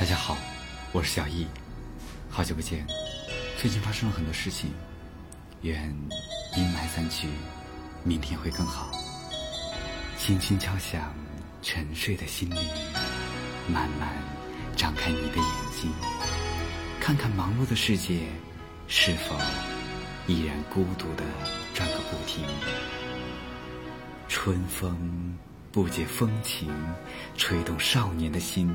[0.00, 0.34] 大家好，
[0.92, 1.46] 我是小易，
[2.30, 2.86] 好久不见。
[3.58, 4.72] 最近发生了很多事情，
[5.60, 5.94] 愿
[6.56, 7.28] 阴霾散去，
[8.02, 8.90] 明天会更好。
[10.16, 11.14] 轻轻敲响
[11.60, 12.66] 沉睡的心灵，
[13.68, 14.08] 慢慢
[14.74, 15.46] 张开你的眼
[15.78, 15.92] 睛，
[16.98, 18.20] 看看忙碌的世界
[18.88, 19.38] 是否
[20.26, 21.24] 依然孤独的
[21.74, 22.42] 转个不停。
[24.28, 25.36] 春风
[25.70, 26.70] 不解风情，
[27.36, 28.74] 吹动少年的心，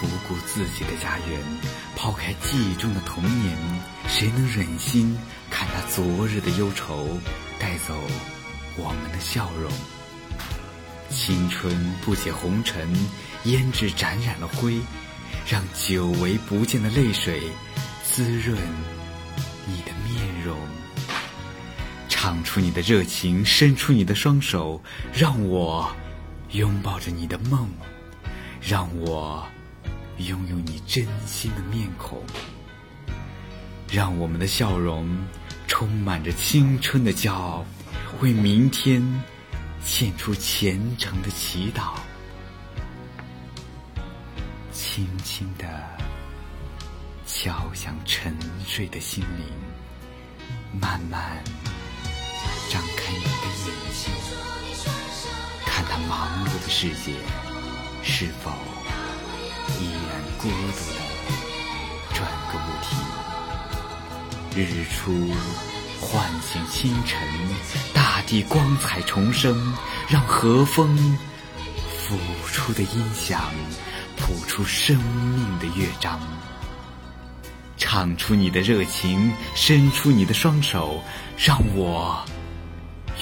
[0.00, 1.40] 不顾自己的家园，
[1.94, 3.56] 抛开记忆中的童年？
[4.08, 5.16] 谁能忍心
[5.50, 7.06] 看他昨日的忧愁
[7.58, 7.94] 带走
[8.76, 9.70] 我们的笑容？
[11.10, 12.88] 青春不解红尘，
[13.44, 14.80] 胭脂沾染了灰，
[15.46, 17.42] 让久违不见的泪水。
[18.02, 18.56] 滋润
[19.66, 20.56] 你的面容，
[22.08, 25.88] 唱出你的热情，伸出你的双手，让我
[26.50, 27.68] 拥抱着你的梦，
[28.60, 29.46] 让我
[30.26, 32.22] 拥有你真心的面孔，
[33.90, 35.08] 让我们的笑容
[35.66, 37.64] 充满着青春的骄傲，
[38.20, 39.02] 为明天
[39.82, 41.94] 献出虔诚的祈祷，
[44.72, 45.66] 轻轻的。
[47.32, 48.36] 敲响沉
[48.66, 49.46] 睡的心灵，
[50.80, 51.42] 慢慢
[52.68, 54.12] 张开你的眼睛，
[55.64, 57.14] 看他忙碌的世界
[58.02, 58.50] 是否
[60.40, 61.00] 孤独的
[62.14, 62.88] 转个不停。
[64.56, 65.30] 日出
[66.00, 67.20] 唤醒清晨，
[67.92, 69.74] 大地光彩重生，
[70.08, 70.96] 让和风
[72.08, 72.16] 抚
[72.50, 73.52] 出的音响
[74.16, 76.18] 谱出生命的乐章。
[77.76, 81.02] 唱出你的热情，伸出你的双手，
[81.36, 82.24] 让我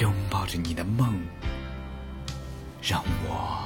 [0.00, 1.18] 拥抱着你的梦，
[2.82, 3.65] 让我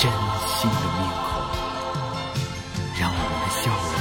[0.00, 0.08] 真
[0.46, 1.42] 心的面孔，
[3.00, 3.97] 让我们的笑容